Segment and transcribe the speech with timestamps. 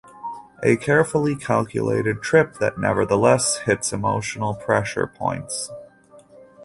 [0.63, 5.69] A carefully calculated trip that nevertheless hits emotional pressure points.